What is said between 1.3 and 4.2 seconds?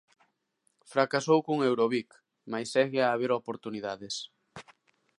con Eurobic, mais segue a haber oportunidades.